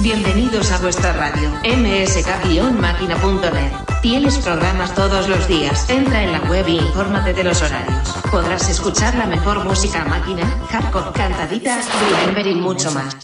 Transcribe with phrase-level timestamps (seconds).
[0.00, 3.72] Bienvenidos a vuestra radio, msk-máquina.net.
[4.00, 5.90] Tienes programas todos los días.
[5.90, 8.08] Entra en la web y infórmate de los horarios.
[8.30, 13.14] Podrás escuchar la mejor música máquina, hardcore, cantaditas, remember y mucho más.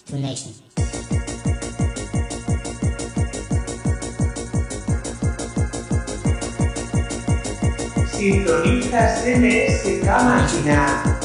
[8.12, 11.17] Sintonizas MSK Máquina.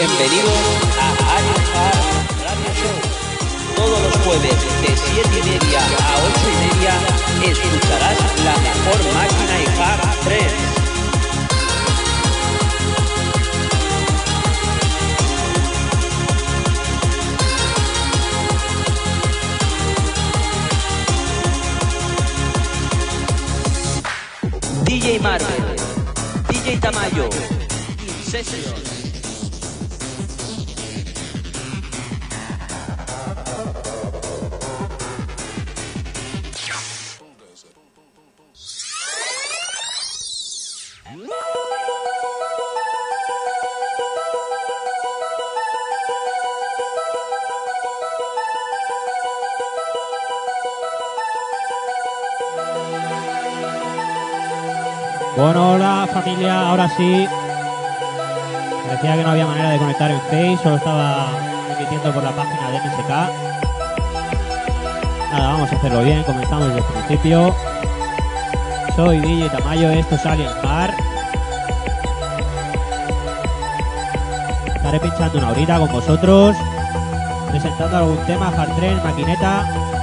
[0.00, 0.48] Bienvenido
[0.98, 1.86] a Alfa
[2.42, 2.96] Radio Show.
[3.76, 6.92] Todos los jueves de 7 y media a 8 y media
[7.52, 10.52] escucharás la mejor máquina y hard 3.
[24.84, 25.76] DJ Marvel,
[26.48, 27.28] DJ Tamayo,
[28.24, 28.79] Sessions.
[56.90, 57.28] Familia, ahora sí.
[58.86, 61.28] Parecía que no había manera de conectar en Face, solo estaba
[61.76, 63.08] emitiendo por la página de MSK.
[65.32, 67.54] Nada, vamos a hacerlo bien, comenzamos desde el principio.
[68.96, 70.94] Soy DJ Tamayo, esto es Alien Bar.
[74.74, 76.56] Estaré pinchando una horita con vosotros,
[77.50, 79.99] presentando algún tema, hard tren, maquineta.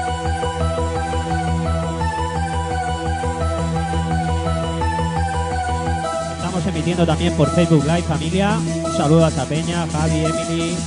[6.68, 8.58] Emitiendo también por Facebook Live familia.
[8.84, 10.78] Un saludo a Peña, Javi, Emily,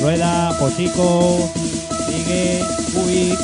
[0.00, 1.50] Rueda, Josico,
[2.06, 2.62] Sigue,
[2.94, 3.36] Uy.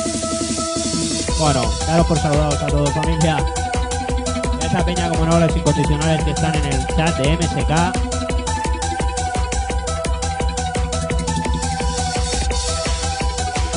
[1.39, 3.37] Bueno, daros por saludados a todos familia.
[4.61, 7.73] A esa peña, como no, los incondicionales que están en el chat de MSK.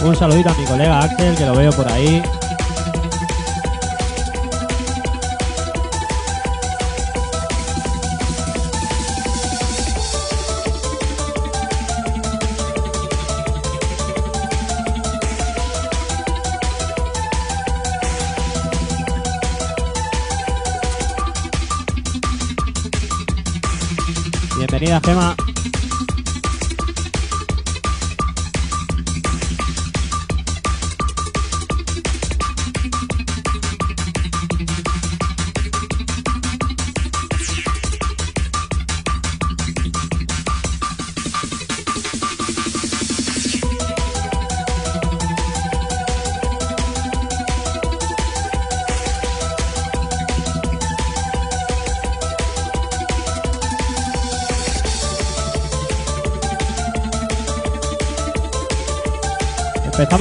[0.04, 2.22] Un saludito a mi colega Axel, que lo veo por ahí.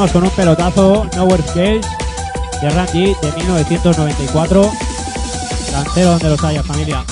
[0.09, 1.85] Con un pelotazo Nowhere Scales
[2.59, 4.72] de Randy de 1994.
[5.72, 7.03] Lancero donde los haya, familia.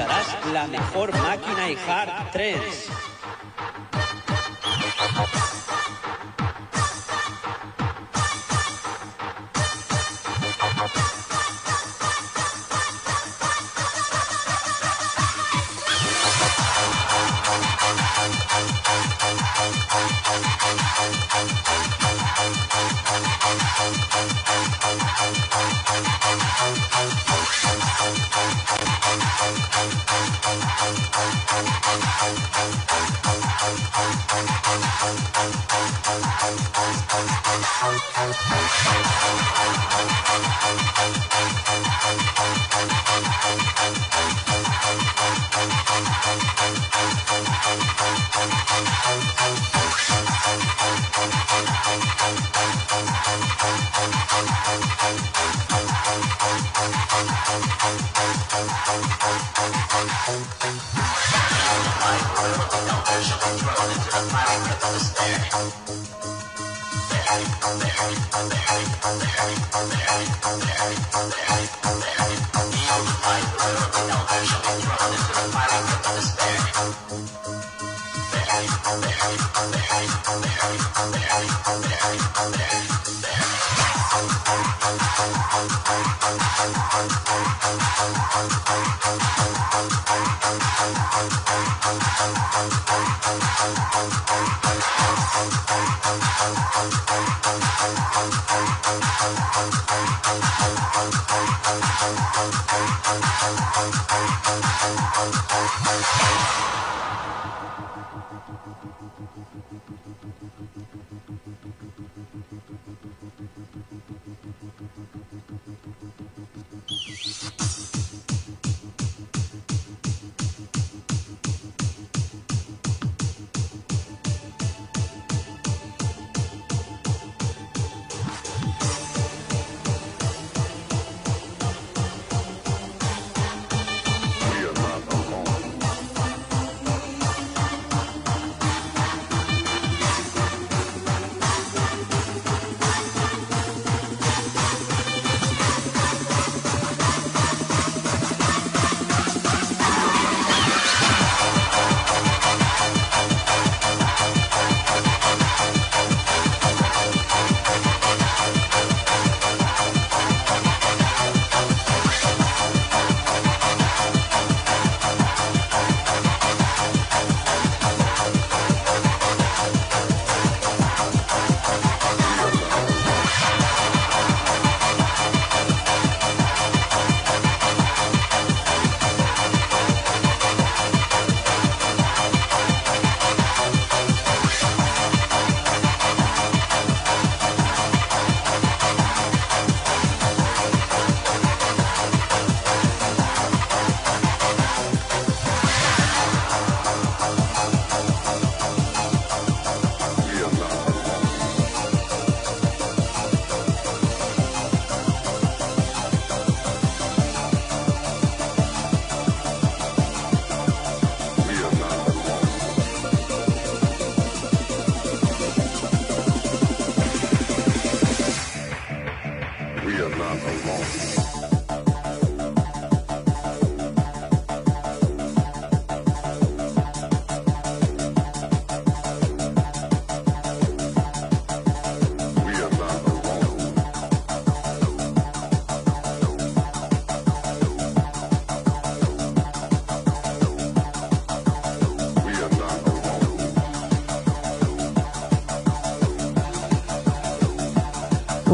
[0.00, 2.79] Escucharás la mejor máquina y hard trends.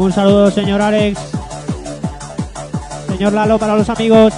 [0.07, 1.19] Un saludo, señor Alex.
[3.09, 4.33] Señor Lalo, para los amigos.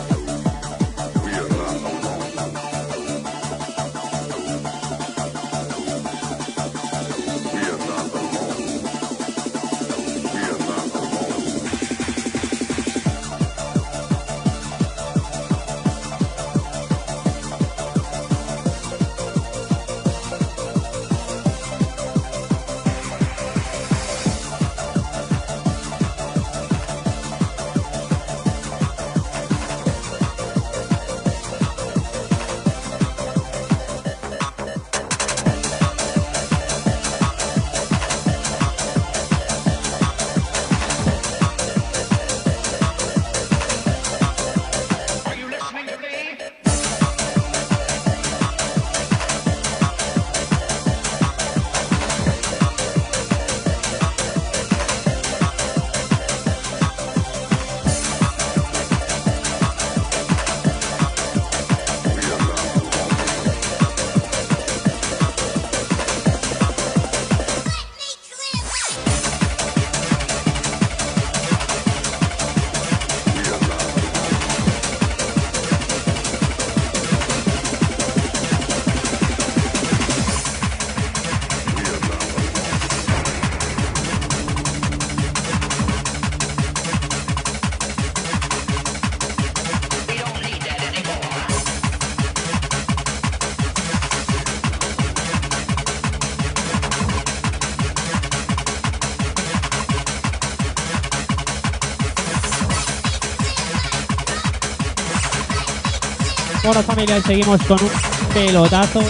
[106.84, 107.90] Familia, y seguimos con un
[108.34, 109.02] pelotazo.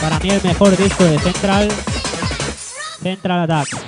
[0.00, 1.68] Para mí el mejor disco de Central.
[3.02, 3.85] Central Attack.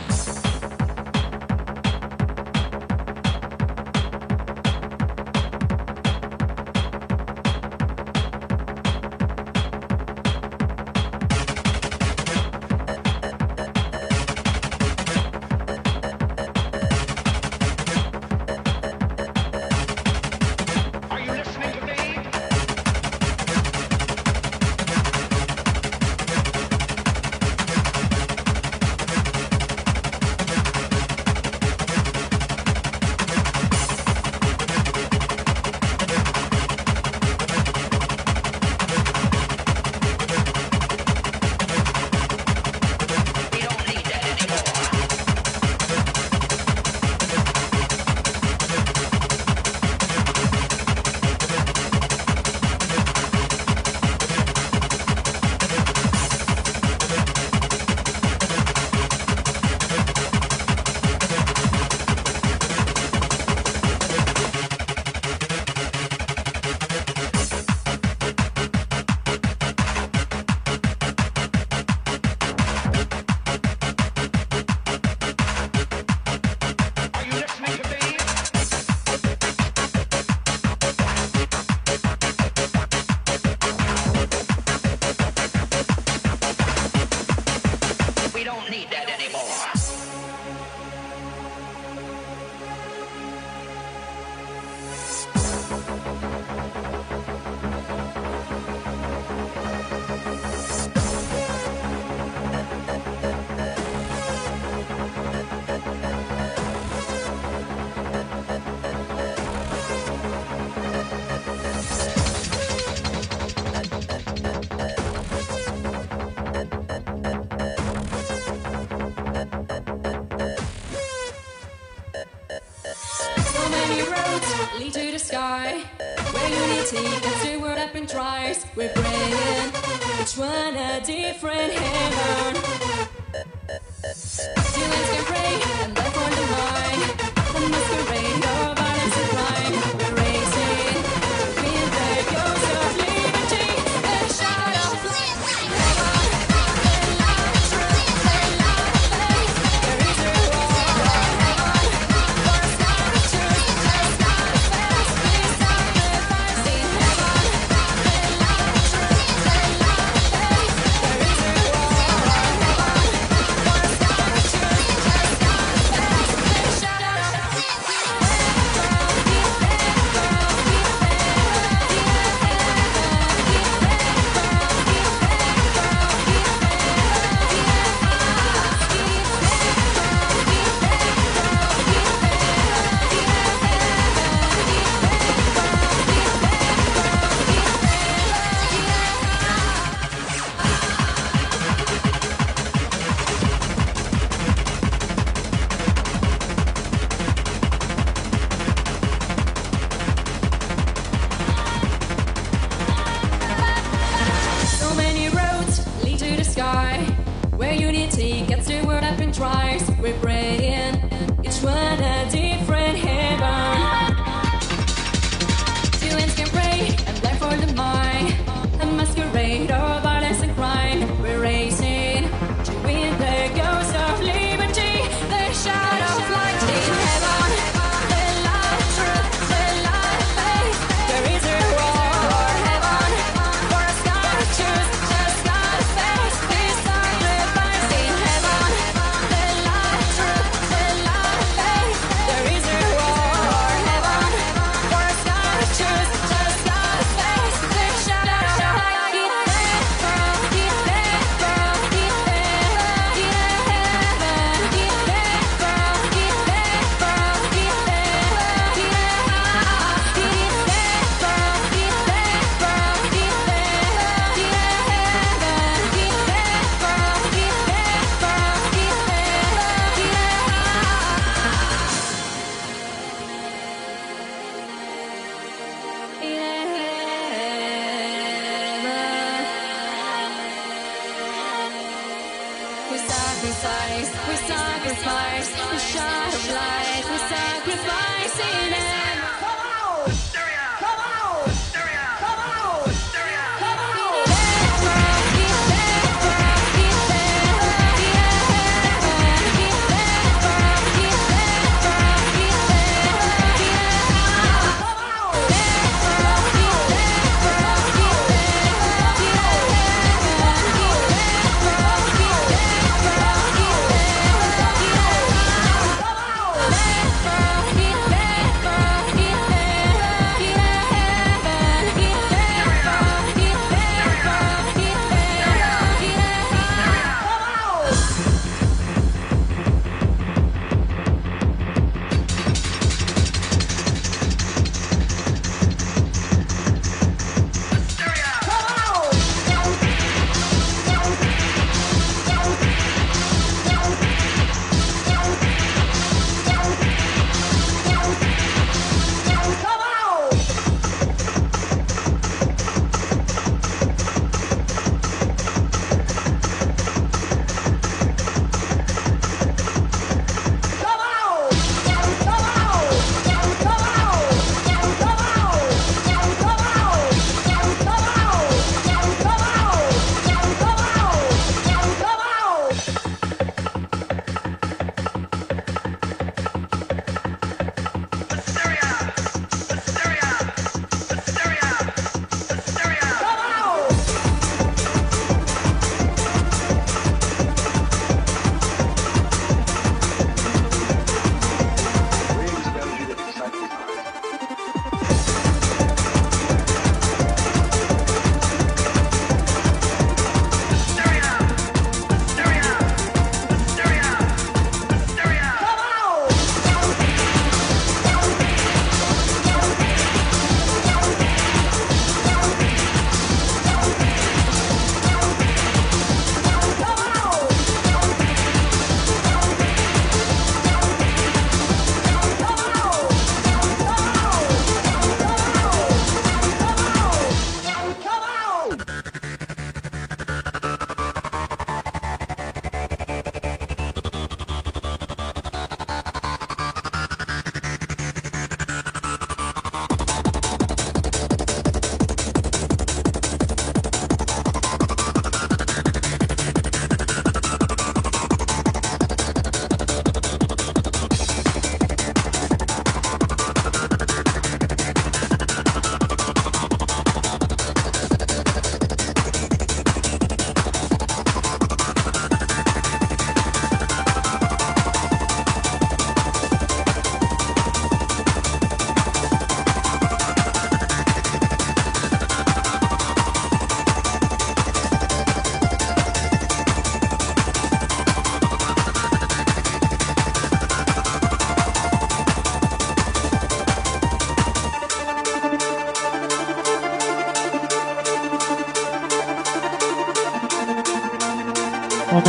[130.39, 132.68] Each a different heaven.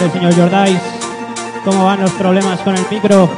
[0.08, 0.82] Señor Jordais,
[1.66, 3.30] ¿cómo van los problemas con el micro?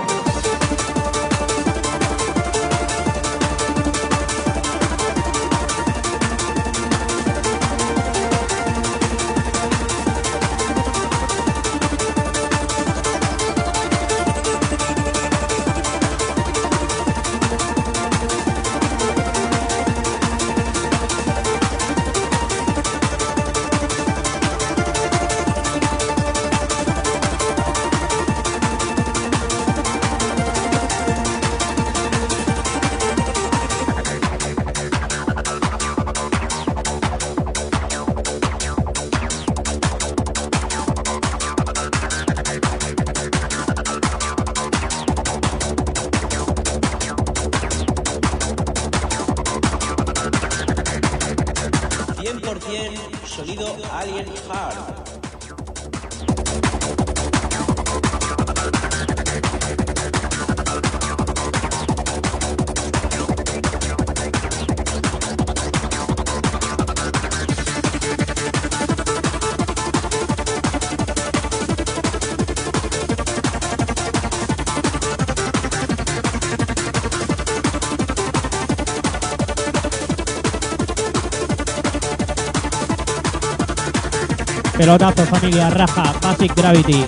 [84.81, 87.05] Pelotazo, familia, raja, Basic Gravity.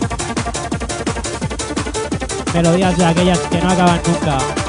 [2.54, 4.63] Melodías de aquellas que no acaban nunca.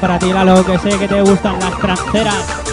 [0.00, 2.71] Para ti, Lalo, que sé que te gustan las tranceras.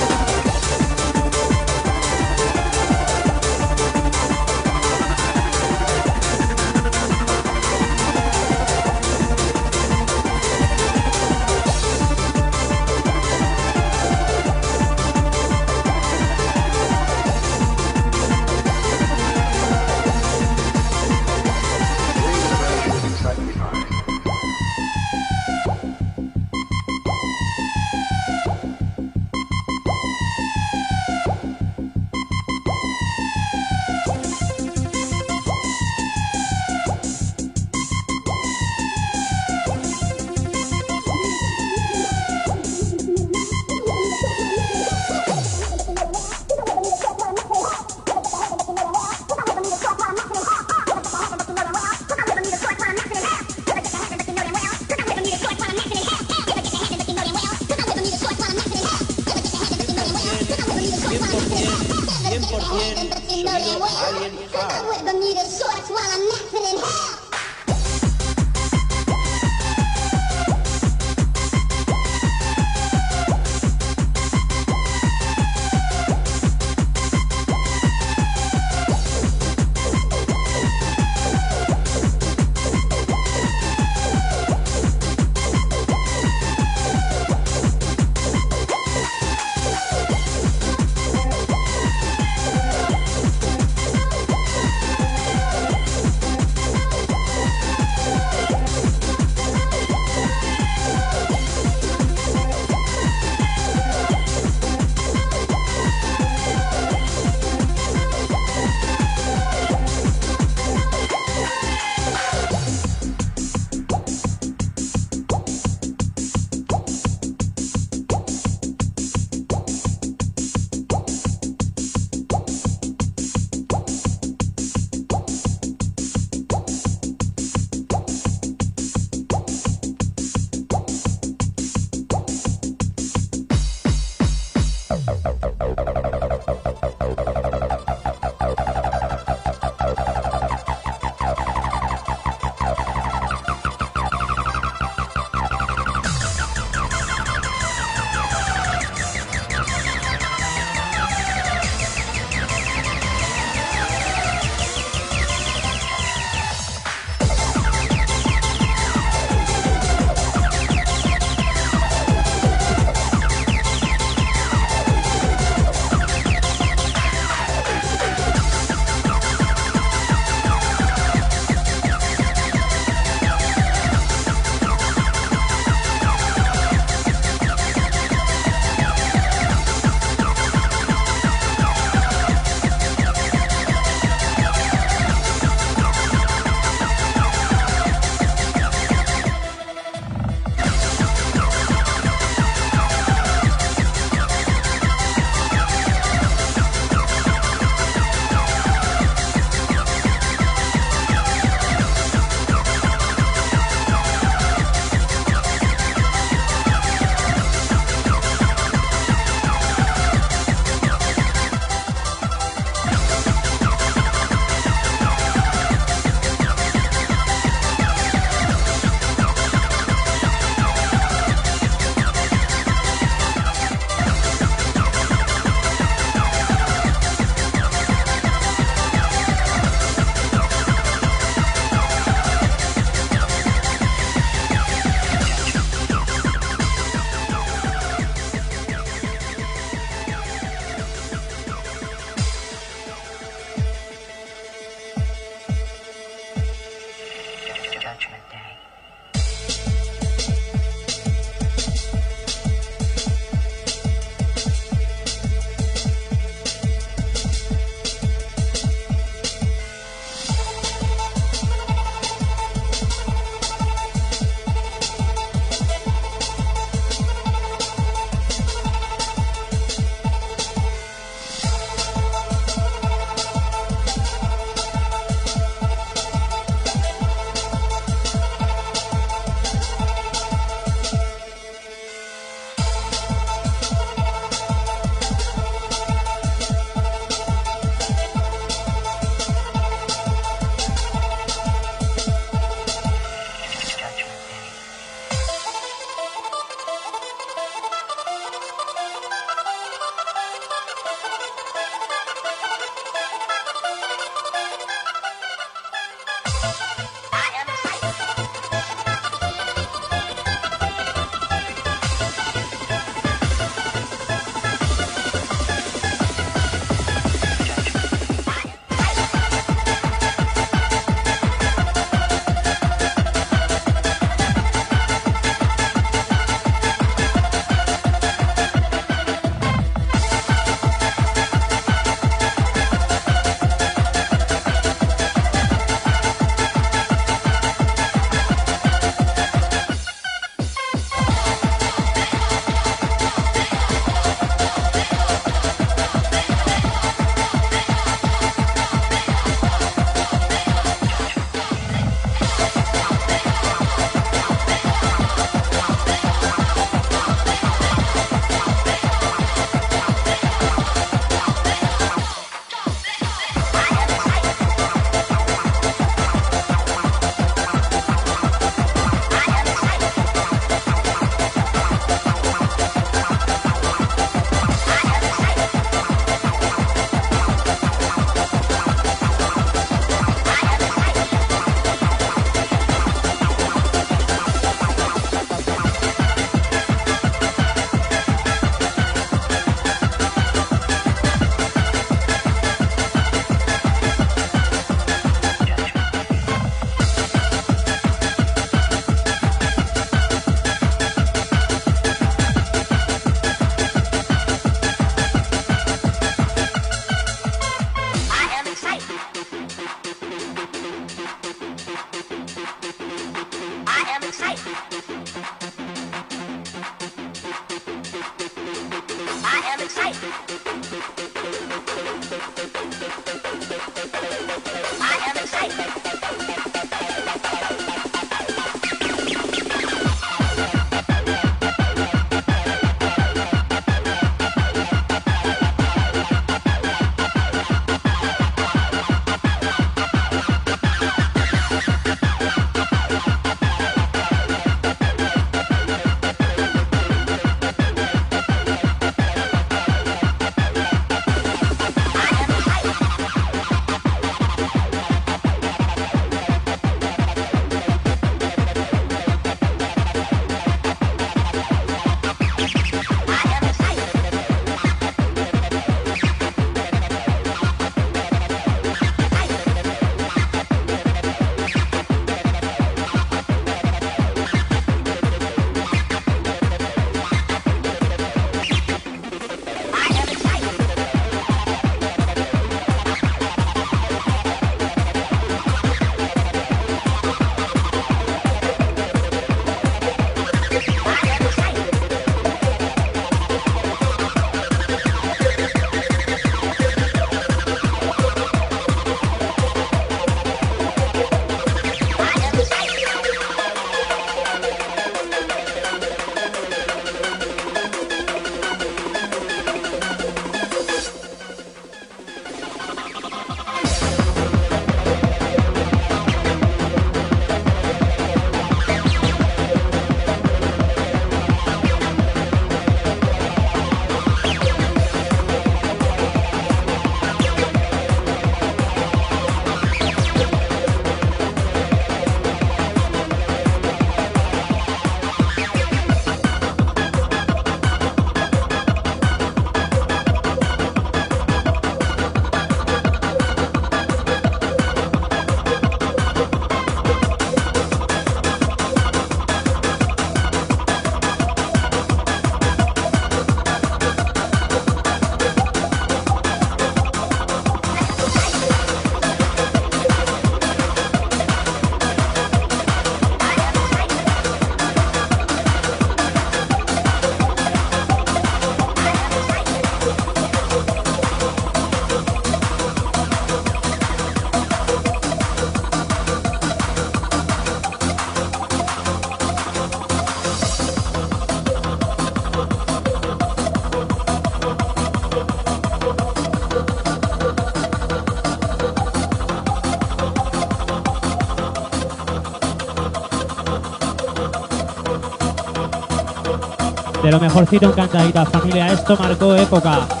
[597.21, 598.73] Mejorcito en cantaditas, familia.
[598.73, 600.00] Esto marcó época.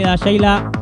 [0.00, 0.79] Bienvenida, Sheila.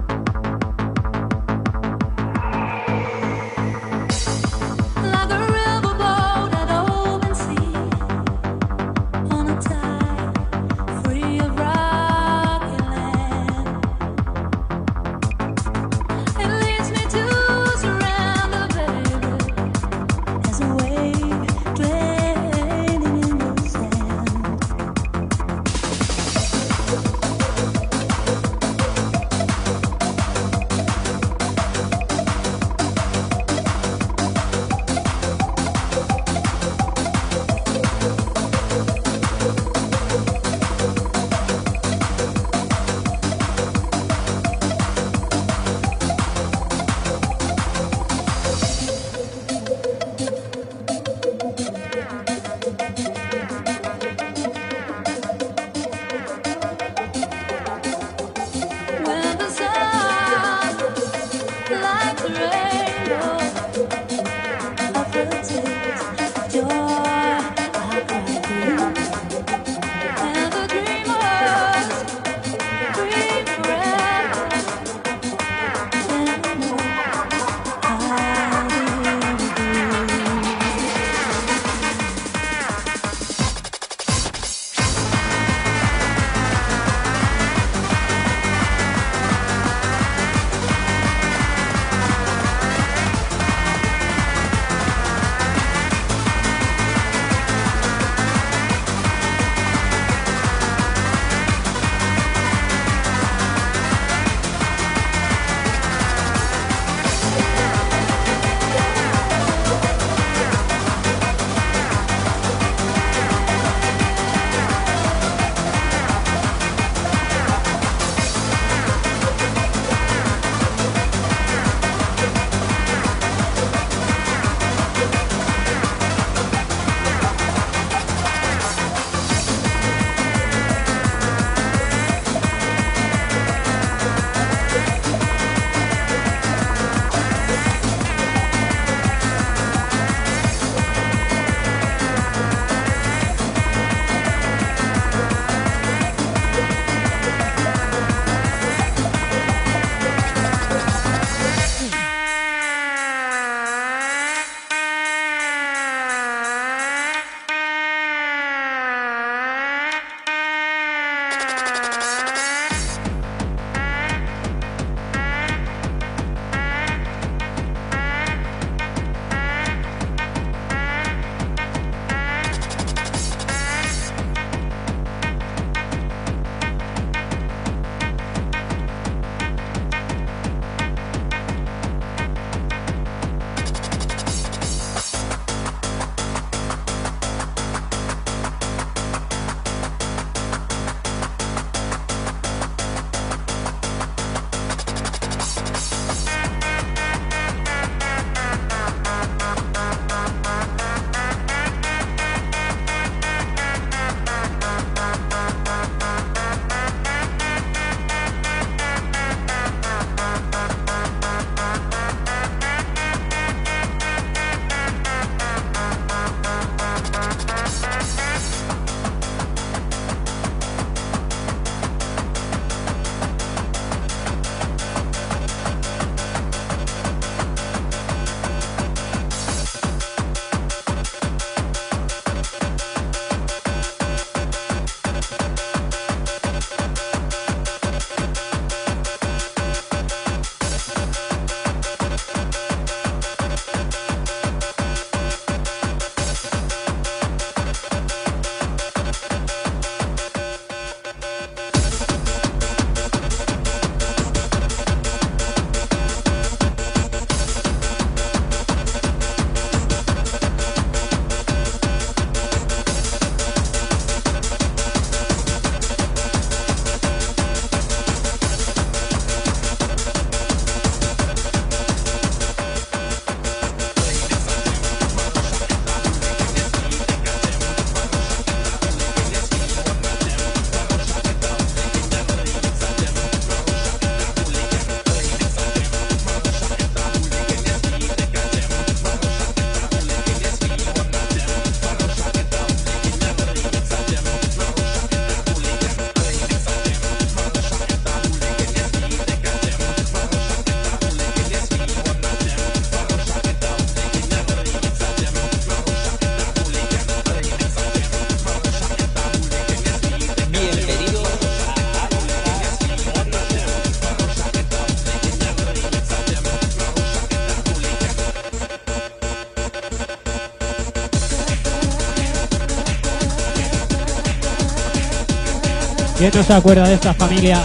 [326.31, 327.59] ¿Quién no se acuerda de esta familia?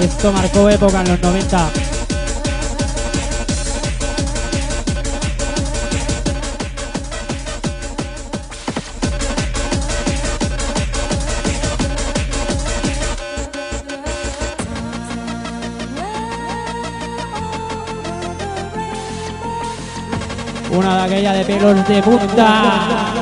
[0.00, 1.70] Esto marcó época en los 90.
[20.72, 23.14] Una de aquella de pelos de punta.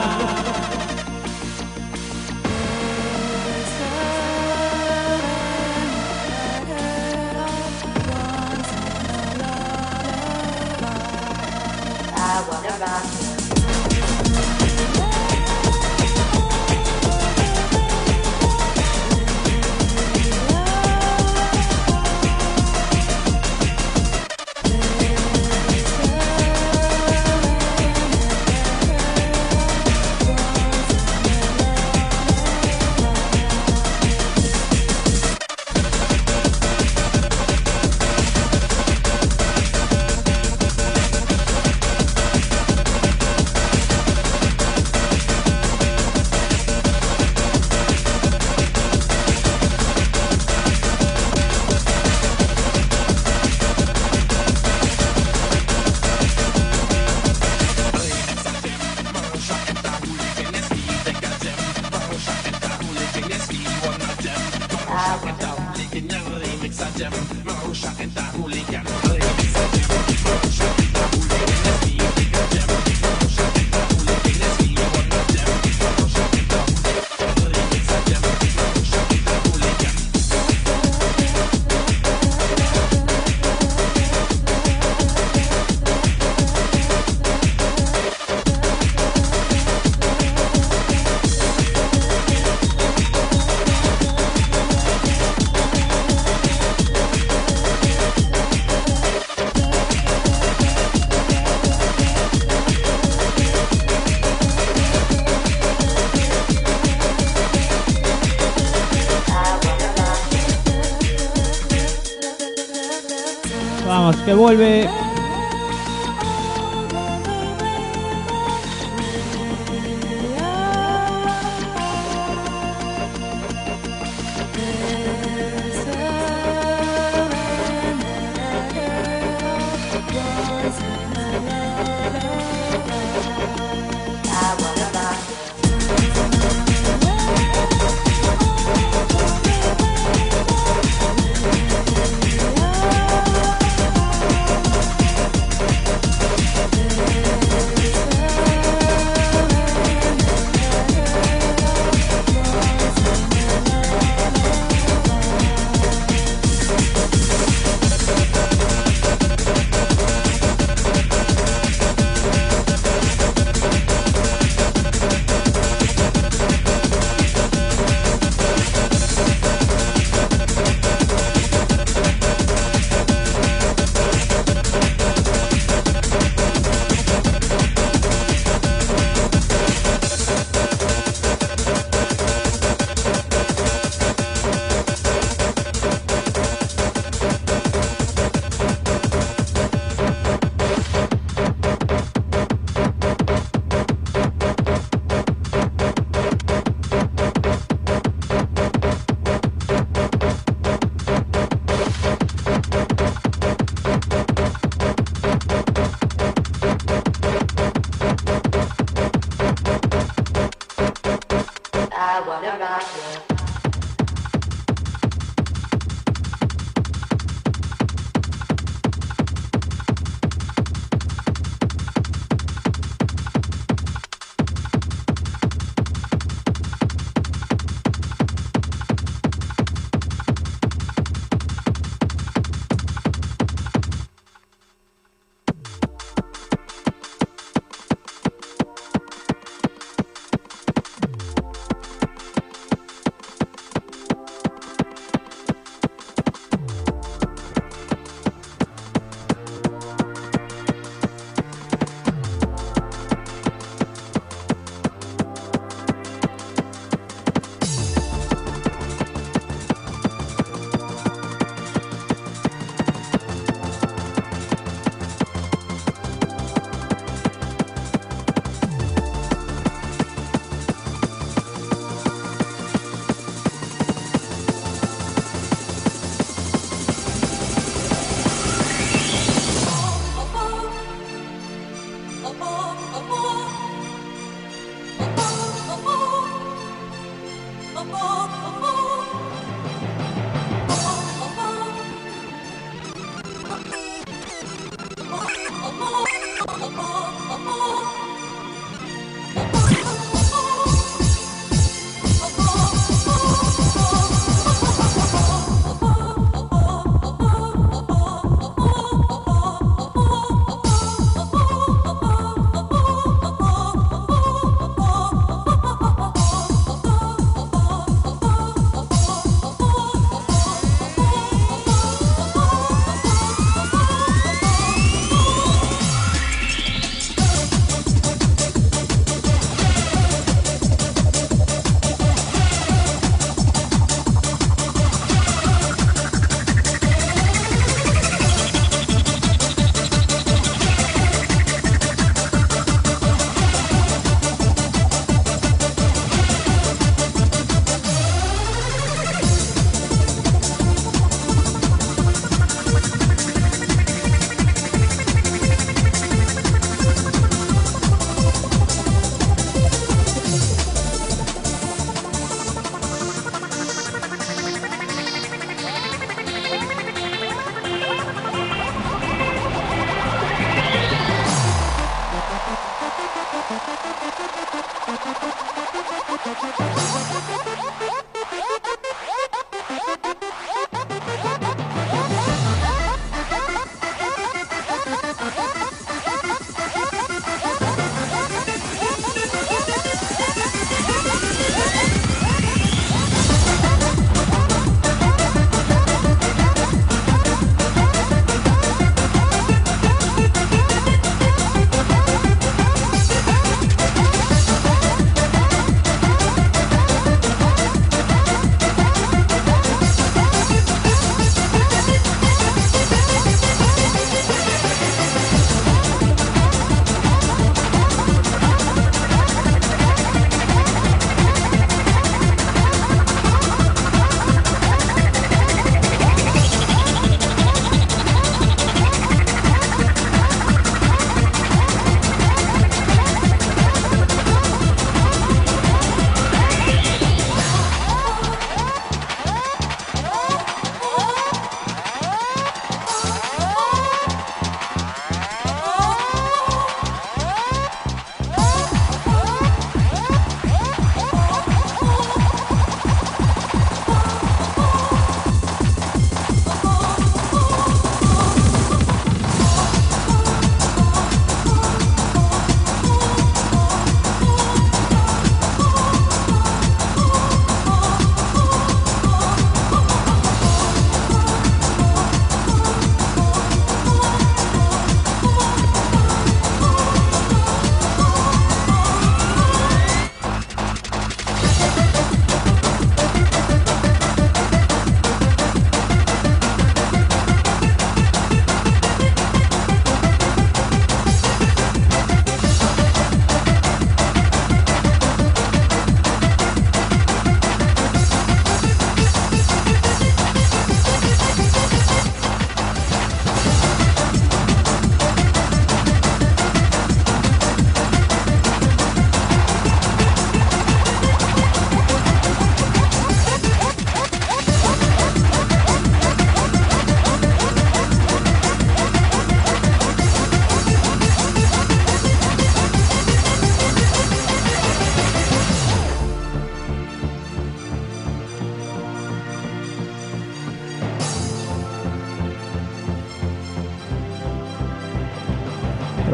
[114.42, 115.01] Vuelve.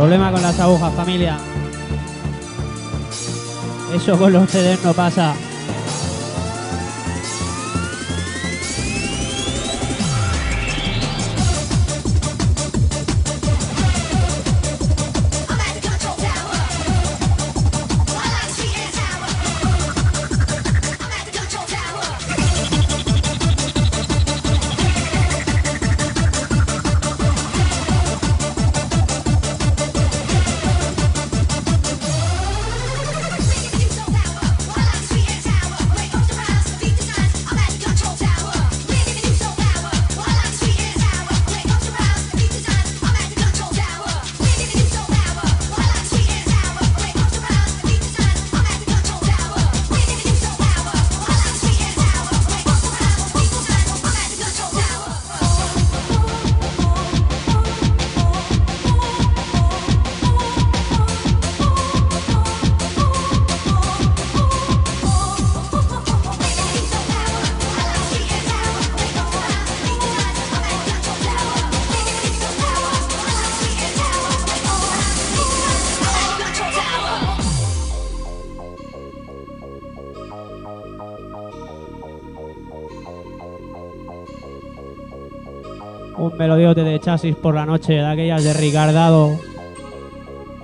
[0.09, 1.37] Problema con las agujas, familia.
[3.95, 5.35] Eso con los CDs no pasa.
[86.39, 89.39] Melodiote de chasis por la noche, de aquellas de Ricardado.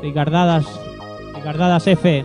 [0.00, 0.64] Ricardadas.
[1.34, 2.24] Ricardadas F.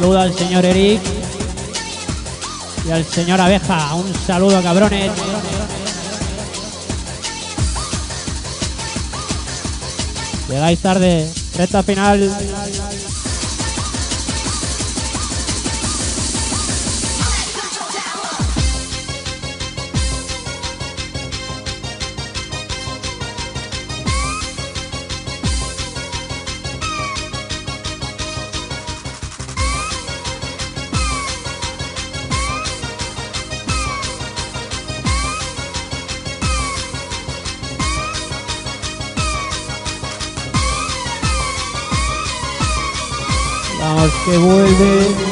[0.00, 1.00] saludo al señor Eric
[2.86, 3.94] y al señor Abeja.
[3.96, 5.10] Un saludo, cabrones.
[10.48, 12.30] Llegáis tarde, recta final.
[44.30, 45.27] Que vuelve.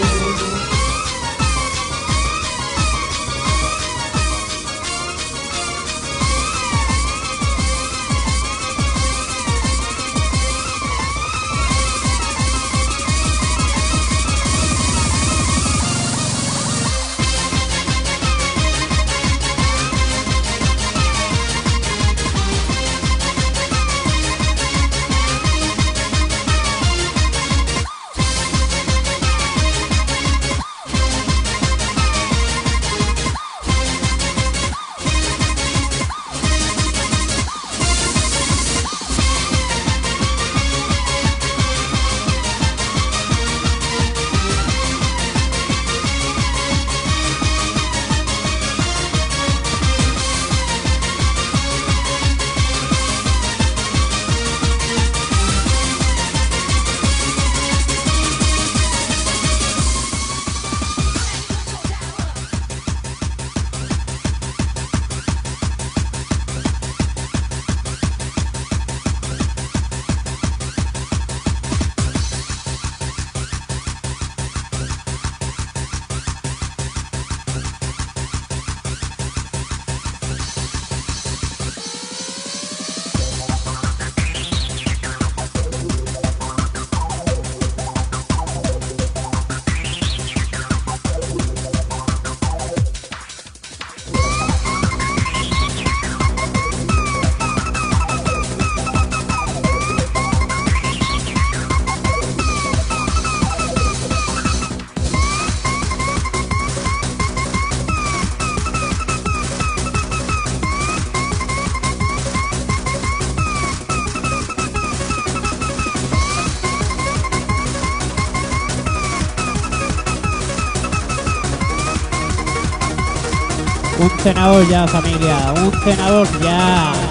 [124.27, 125.55] Un cenador ya, familia.
[125.55, 127.06] Un cenador ya.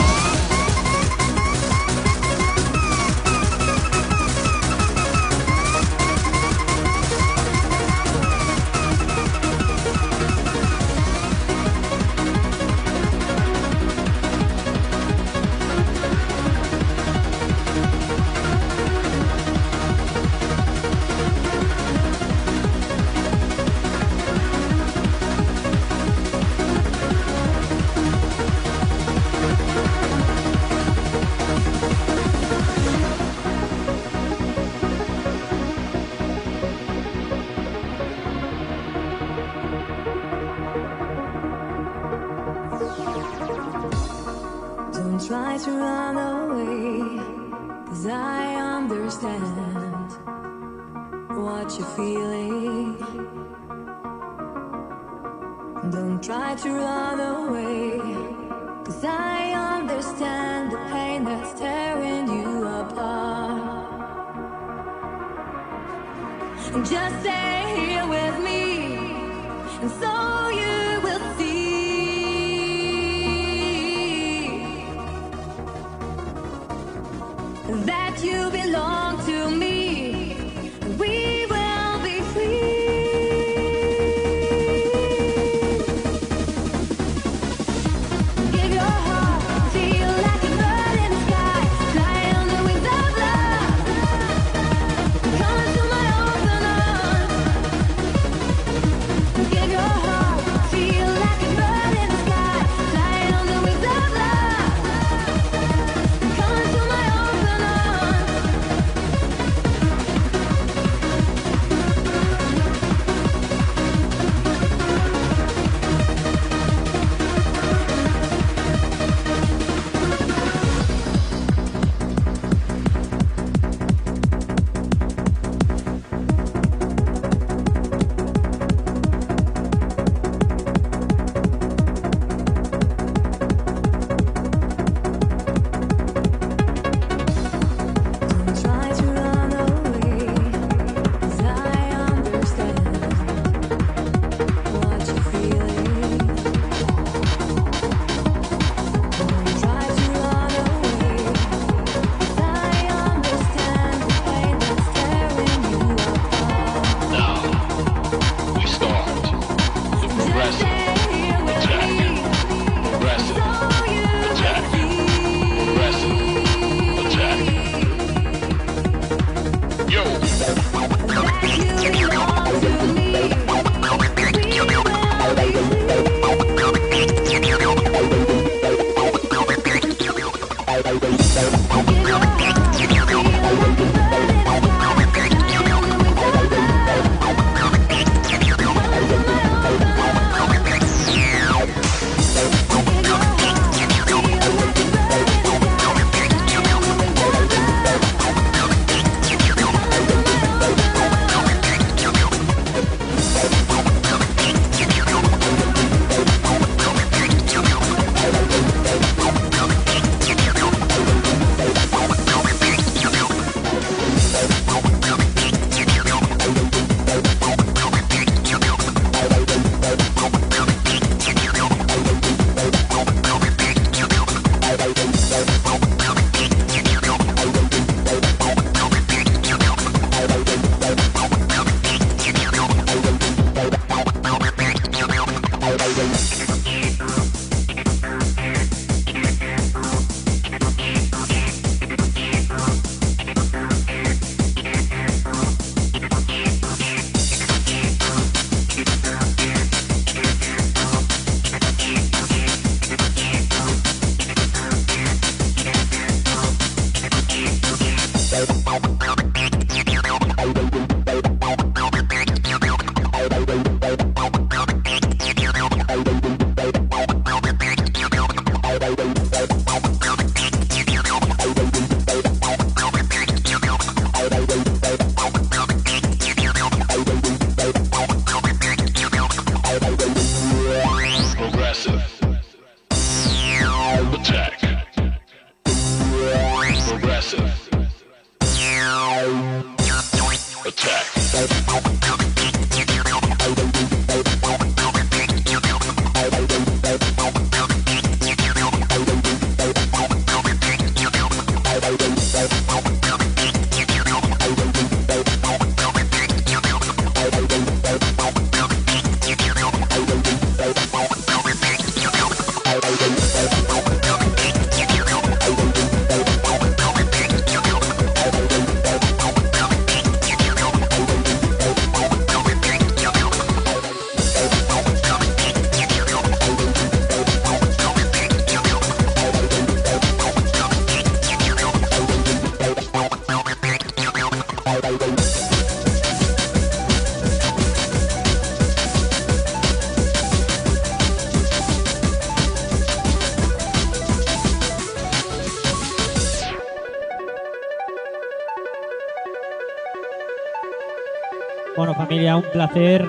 [351.75, 353.05] Bueno, familia, un placer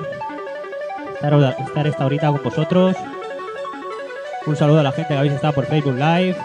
[1.15, 2.97] estar, estar esta horita con vosotros.
[4.45, 6.37] Un saludo a la gente que habéis estado por Facebook Live.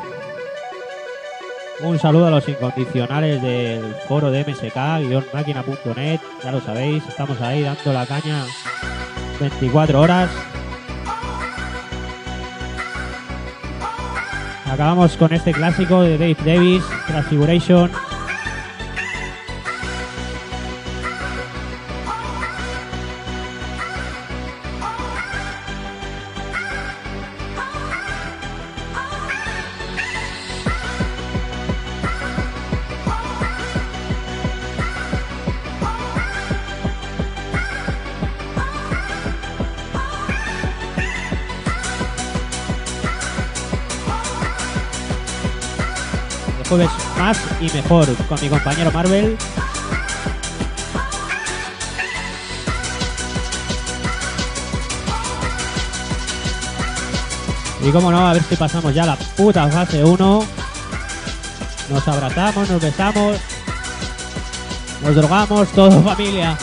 [1.81, 6.19] Un saludo a los incondicionales del foro de msk-máquina.net.
[6.43, 8.45] Ya lo sabéis, estamos ahí dando la caña
[9.39, 10.29] 24 horas.
[14.71, 17.91] Acabamos con este clásico de Dave Davis, Transfiguration.
[47.87, 49.37] Con mi compañero Marvel.
[57.83, 60.45] Y como no, a ver si pasamos ya la puta fase 1.
[61.89, 63.37] Nos abrazamos, nos besamos,
[65.03, 66.57] nos drogamos, todo familia.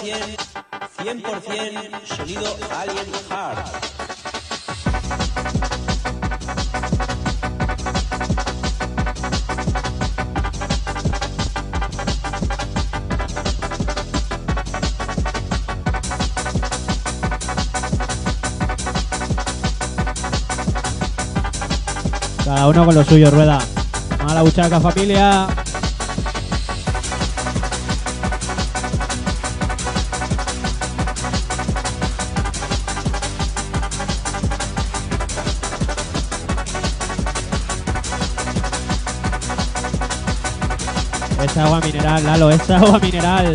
[0.00, 0.36] 100%,
[1.02, 3.88] 100% sonido Alien Heart.
[22.44, 23.58] Cada uno con lo suyo, rueda.
[24.26, 25.48] A la buchaca, familia.
[41.64, 43.52] Agua mineral, Lalo, esa agua mineral.